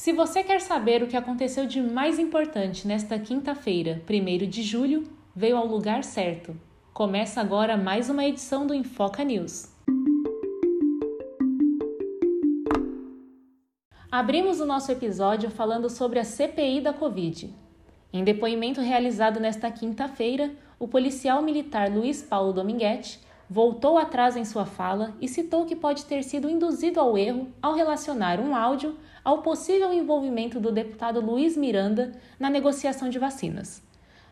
Se 0.00 0.14
você 0.14 0.42
quer 0.42 0.62
saber 0.62 1.02
o 1.02 1.06
que 1.06 1.14
aconteceu 1.14 1.66
de 1.66 1.82
mais 1.82 2.18
importante 2.18 2.88
nesta 2.88 3.18
quinta-feira, 3.18 4.02
1 4.08 4.48
de 4.48 4.62
julho, 4.62 5.04
veio 5.36 5.58
ao 5.58 5.66
lugar 5.66 6.04
certo. 6.04 6.56
Começa 6.94 7.38
agora 7.38 7.76
mais 7.76 8.08
uma 8.08 8.24
edição 8.24 8.66
do 8.66 8.72
Infoca 8.72 9.22
News. 9.22 9.68
Abrimos 14.10 14.58
o 14.58 14.64
nosso 14.64 14.90
episódio 14.90 15.50
falando 15.50 15.90
sobre 15.90 16.18
a 16.18 16.24
CPI 16.24 16.80
da 16.80 16.94
Covid. 16.94 17.54
Em 18.10 18.24
depoimento 18.24 18.80
realizado 18.80 19.38
nesta 19.38 19.70
quinta-feira, 19.70 20.50
o 20.78 20.88
policial 20.88 21.42
militar 21.42 21.90
Luiz 21.90 22.22
Paulo 22.22 22.54
Dominguete 22.54 23.20
voltou 23.50 23.98
atrás 23.98 24.34
em 24.34 24.46
sua 24.46 24.64
fala 24.64 25.14
e 25.20 25.28
citou 25.28 25.66
que 25.66 25.76
pode 25.76 26.06
ter 26.06 26.22
sido 26.22 26.48
induzido 26.48 26.98
ao 26.98 27.18
erro 27.18 27.48
ao 27.60 27.74
relacionar 27.74 28.40
um 28.40 28.56
áudio 28.56 28.96
ao 29.24 29.42
possível 29.42 29.92
envolvimento 29.92 30.58
do 30.58 30.72
deputado 30.72 31.20
Luiz 31.20 31.56
Miranda 31.56 32.12
na 32.38 32.48
negociação 32.48 33.08
de 33.08 33.18
vacinas. 33.18 33.82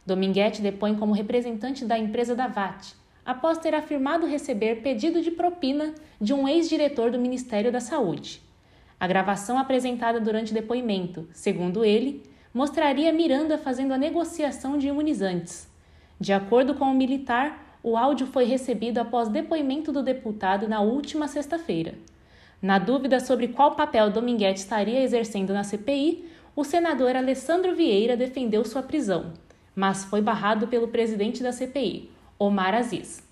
Dominguete 0.06 0.62
depõe 0.62 0.94
como 0.94 1.12
representante 1.12 1.84
da 1.84 1.98
empresa 1.98 2.34
da 2.34 2.46
VAT, 2.46 2.94
após 3.24 3.58
ter 3.58 3.74
afirmado 3.74 4.26
receber 4.26 4.76
pedido 4.76 5.20
de 5.20 5.30
propina 5.30 5.94
de 6.20 6.32
um 6.32 6.48
ex-diretor 6.48 7.10
do 7.10 7.18
Ministério 7.18 7.70
da 7.70 7.80
Saúde. 7.80 8.40
A 8.98 9.06
gravação 9.06 9.58
apresentada 9.58 10.18
durante 10.18 10.50
o 10.50 10.54
depoimento, 10.54 11.28
segundo 11.32 11.84
ele, 11.84 12.22
mostraria 12.54 13.12
Miranda 13.12 13.58
fazendo 13.58 13.92
a 13.92 13.98
negociação 13.98 14.78
de 14.78 14.88
imunizantes. 14.88 15.68
De 16.18 16.32
acordo 16.32 16.74
com 16.74 16.86
o 16.86 16.94
militar, 16.94 17.78
o 17.82 17.96
áudio 17.96 18.26
foi 18.26 18.44
recebido 18.44 18.98
após 18.98 19.28
depoimento 19.28 19.92
do 19.92 20.02
deputado 20.02 20.66
na 20.66 20.80
última 20.80 21.28
sexta-feira. 21.28 21.94
Na 22.60 22.78
dúvida 22.78 23.20
sobre 23.20 23.48
qual 23.48 23.76
papel 23.76 24.10
Dominguete 24.10 24.58
estaria 24.58 25.00
exercendo 25.02 25.52
na 25.52 25.62
CPI, 25.62 26.24
o 26.56 26.64
senador 26.64 27.14
Alessandro 27.14 27.74
Vieira 27.74 28.16
defendeu 28.16 28.64
sua 28.64 28.82
prisão, 28.82 29.32
mas 29.76 30.04
foi 30.04 30.20
barrado 30.20 30.66
pelo 30.66 30.88
presidente 30.88 31.40
da 31.40 31.52
CPI, 31.52 32.10
Omar 32.36 32.74
Aziz. 32.74 33.22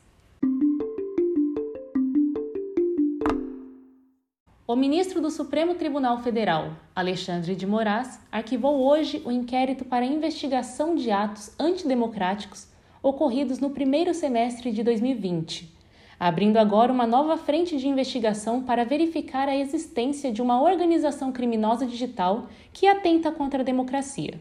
O 4.65 4.77
ministro 4.77 5.21
do 5.21 5.31
Supremo 5.31 5.75
Tribunal 5.75 6.23
Federal, 6.23 6.77
Alexandre 6.95 7.57
de 7.57 7.67
Moraes, 7.67 8.21
arquivou 8.31 8.85
hoje 8.85 9.21
o 9.25 9.33
inquérito 9.33 9.85
para 9.85 10.05
investigação 10.05 10.95
de 10.95 11.11
atos 11.11 11.53
antidemocráticos 11.59 12.69
ocorridos 13.03 13.59
no 13.59 13.71
primeiro 13.71 14.15
semestre 14.15 14.71
de 14.71 14.85
2020, 14.85 15.76
abrindo 16.19 16.57
agora 16.57 16.93
uma 16.93 17.07
nova 17.07 17.37
frente 17.37 17.77
de 17.77 17.89
investigação 17.89 18.63
para 18.63 18.85
verificar 18.85 19.49
a 19.49 19.57
existência 19.57 20.33
de 20.33 20.41
uma 20.41 20.61
organização 20.63 21.31
criminosa 21.31 21.87
digital 21.87 22.47
que 22.73 22.87
atenta 22.87 23.31
contra 23.31 23.61
a 23.61 23.65
democracia. 23.65 24.41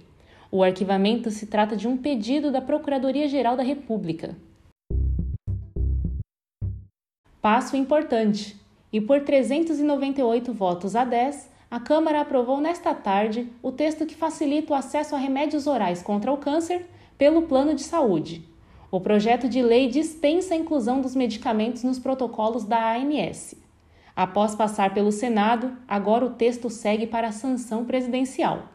O 0.51 0.63
arquivamento 0.63 1.29
se 1.31 1.47
trata 1.47 1.75
de 1.75 1.87
um 1.87 1.97
pedido 1.97 2.51
da 2.51 2.61
Procuradoria-Geral 2.61 3.57
da 3.57 3.63
República. 3.63 4.35
Passo 7.41 7.75
importante. 7.75 8.59
E 8.91 9.01
por 9.01 9.21
398 9.21 10.53
votos 10.53 10.95
a 10.95 11.03
10, 11.03 11.51
a 11.69 11.79
Câmara 11.79 12.21
aprovou 12.21 12.61
nesta 12.61 12.93
tarde 12.93 13.49
o 13.61 13.71
texto 13.71 14.05
que 14.05 14.15
facilita 14.15 14.71
o 14.71 14.75
acesso 14.75 15.13
a 15.13 15.17
remédios 15.17 15.67
orais 15.67 16.01
contra 16.01 16.31
o 16.31 16.37
câncer 16.37 16.85
pelo 17.17 17.41
plano 17.41 17.75
de 17.75 17.83
saúde. 17.83 18.54
O 18.91 18.99
projeto 18.99 19.49
de 19.49 19.61
lei 19.61 19.87
dispensa 19.87 20.53
a 20.53 20.57
inclusão 20.57 21.01
dos 21.01 21.15
medicamentos 21.15 21.83
nos 21.83 21.99
protocolos 21.99 22.63
da 22.63 22.95
ANS. 22.95 23.55
Após 24.15 24.55
passar 24.55 24.93
pelo 24.93 25.11
Senado, 25.11 25.75
agora 25.87 26.25
o 26.25 26.29
texto 26.31 26.69
segue 26.69 27.05
para 27.05 27.27
a 27.27 27.33
sanção 27.33 27.83
presidencial. 27.83 28.69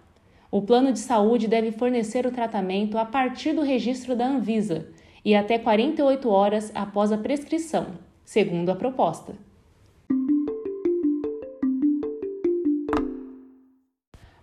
O 0.51 0.61
plano 0.61 0.93
de 0.93 0.99
saúde 0.99 1.47
deve 1.47 1.71
fornecer 1.73 2.27
o 2.27 2.33
tratamento 2.33 2.99
a 2.99 3.05
partir 3.05 3.53
do 3.53 3.63
registro 3.63 4.17
da 4.17 4.27
Anvisa 4.27 4.89
e 5.25 5.35
até 5.35 5.59
48 5.59 6.29
horas 6.29 6.73
após 6.75 7.13
a 7.13 7.19
prescrição, 7.19 7.87
segundo 8.25 8.71
a 8.71 8.75
proposta. 8.75 9.35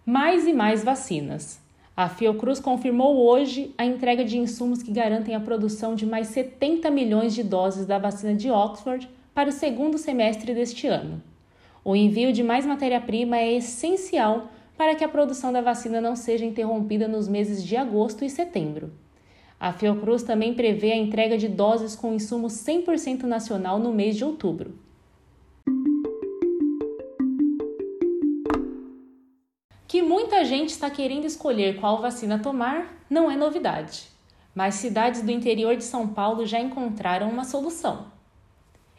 Mais 0.06 0.48
e 0.48 0.54
mais 0.54 0.84
vacinas. 0.84 1.67
A 1.98 2.08
Fiocruz 2.08 2.60
confirmou 2.60 3.26
hoje 3.26 3.74
a 3.76 3.84
entrega 3.84 4.24
de 4.24 4.38
insumos 4.38 4.84
que 4.84 4.92
garantem 4.92 5.34
a 5.34 5.40
produção 5.40 5.96
de 5.96 6.06
mais 6.06 6.28
70 6.28 6.92
milhões 6.92 7.34
de 7.34 7.42
doses 7.42 7.88
da 7.88 7.98
vacina 7.98 8.36
de 8.36 8.52
Oxford 8.52 9.10
para 9.34 9.50
o 9.50 9.52
segundo 9.52 9.98
semestre 9.98 10.54
deste 10.54 10.86
ano. 10.86 11.20
O 11.84 11.96
envio 11.96 12.32
de 12.32 12.44
mais 12.44 12.68
matéria-prima 12.68 13.38
é 13.38 13.54
essencial 13.54 14.52
para 14.78 14.94
que 14.94 15.04
a 15.04 15.10
produção 15.10 15.52
da 15.52 15.60
vacina 15.60 16.00
não 16.00 16.16
seja 16.16 16.46
interrompida 16.46 17.08
nos 17.08 17.28
meses 17.28 17.64
de 17.64 17.76
agosto 17.76 18.24
e 18.24 18.30
setembro. 18.30 18.92
A 19.60 19.74
Fiocruz 19.74 20.22
também 20.22 20.54
prevê 20.54 20.92
a 20.92 20.98
entrega 20.98 21.36
de 21.36 21.48
doses 21.48 21.96
com 21.96 22.14
insumo 22.14 22.46
100% 22.46 23.24
nacional 23.24 23.80
no 23.80 23.92
mês 23.92 24.16
de 24.16 24.24
outubro. 24.24 24.76
Que 29.88 30.02
muita 30.02 30.44
gente 30.44 30.72
está 30.72 30.90
querendo 30.90 31.24
escolher 31.24 31.80
qual 31.80 32.02
vacina 32.02 32.38
tomar 32.38 32.94
não 33.10 33.32
é 33.32 33.38
novidade, 33.38 34.10
mas 34.54 34.76
cidades 34.76 35.22
do 35.22 35.32
interior 35.32 35.78
de 35.78 35.84
São 35.86 36.10
Paulo 36.10 36.46
já 36.46 36.60
encontraram 36.60 37.30
uma 37.30 37.46
solução. 37.46 38.08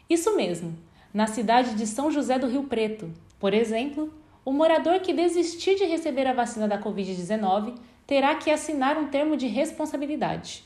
Isso 0.09 0.35
mesmo, 0.35 0.75
na 1.13 1.27
cidade 1.27 1.75
de 1.75 1.85
São 1.85 2.09
José 2.09 2.39
do 2.39 2.47
Rio 2.47 2.63
Preto, 2.63 3.13
por 3.39 3.53
exemplo, 3.53 4.11
o 4.43 4.51
morador 4.51 4.99
que 4.99 5.13
desistir 5.13 5.75
de 5.75 5.85
receber 5.85 6.25
a 6.25 6.33
vacina 6.33 6.67
da 6.67 6.81
Covid-19 6.81 7.75
terá 8.07 8.33
que 8.33 8.49
assinar 8.49 8.97
um 8.97 9.09
termo 9.09 9.37
de 9.37 9.45
responsabilidade. 9.45 10.63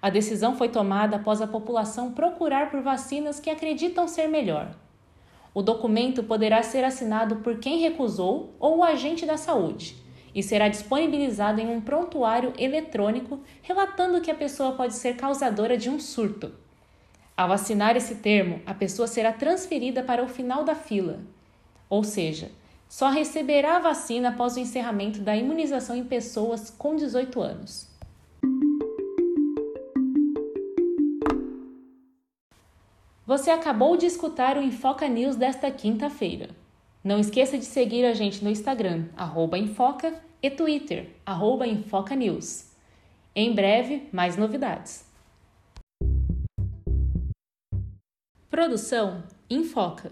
A 0.00 0.10
decisão 0.10 0.56
foi 0.56 0.70
tomada 0.70 1.14
após 1.14 1.40
a 1.40 1.46
população 1.46 2.10
procurar 2.10 2.68
por 2.68 2.80
vacinas 2.80 3.38
que 3.38 3.48
acreditam 3.48 4.08
ser 4.08 4.26
melhor 4.26 4.74
o 5.54 5.62
documento 5.62 6.22
poderá 6.22 6.62
ser 6.62 6.84
assinado 6.84 7.36
por 7.36 7.58
quem 7.58 7.80
recusou 7.80 8.54
ou 8.58 8.78
o 8.78 8.84
agente 8.84 9.26
da 9.26 9.36
saúde 9.36 9.96
e 10.34 10.42
será 10.42 10.68
disponibilizado 10.68 11.60
em 11.60 11.68
um 11.68 11.80
prontuário 11.80 12.52
eletrônico 12.58 13.40
relatando 13.62 14.20
que 14.20 14.30
a 14.30 14.34
pessoa 14.34 14.72
pode 14.72 14.94
ser 14.94 15.16
causadora 15.16 15.76
de 15.76 15.90
um 15.90 16.00
surto. 16.00 16.52
Ao 17.36 17.52
assinar 17.52 17.96
esse 17.96 18.16
termo, 18.16 18.60
a 18.64 18.72
pessoa 18.72 19.06
será 19.06 19.32
transferida 19.32 20.02
para 20.02 20.22
o 20.22 20.28
final 20.28 20.64
da 20.64 20.74
fila, 20.74 21.20
ou 21.88 22.02
seja, 22.02 22.50
só 22.88 23.08
receberá 23.08 23.76
a 23.76 23.80
vacina 23.80 24.30
após 24.30 24.56
o 24.56 24.60
encerramento 24.60 25.20
da 25.20 25.36
imunização 25.36 25.96
em 25.96 26.04
pessoas 26.04 26.70
com 26.70 26.94
18 26.94 27.40
anos. 27.40 27.91
Você 33.24 33.52
acabou 33.52 33.96
de 33.96 34.04
escutar 34.04 34.58
o 34.58 34.62
Infoca 34.62 35.06
News 35.06 35.36
desta 35.36 35.70
quinta-feira. 35.70 36.50
Não 37.04 37.20
esqueça 37.20 37.56
de 37.56 37.64
seguir 37.64 38.04
a 38.04 38.14
gente 38.14 38.42
no 38.42 38.50
Instagram, 38.50 39.06
Infoca, 39.56 40.20
e 40.42 40.50
Twitter, 40.50 41.08
Infoca 41.64 42.16
News. 42.16 42.72
Em 43.34 43.54
breve, 43.54 44.08
mais 44.10 44.36
novidades. 44.36 45.06
Produção 48.50 49.22
Infoca. 49.48 50.10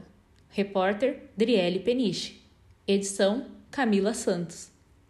Repórter 0.48 1.31
Driele 1.37 1.81
Peniche. 1.81 2.41
Edição 2.87 3.47
Camila 3.72 4.15
Santos. 4.15 4.69